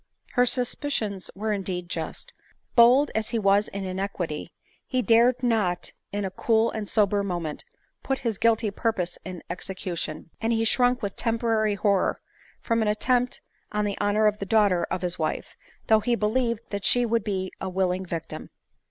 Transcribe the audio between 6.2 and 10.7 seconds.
a cool rind sober moment put his guilty purpose in execution; and he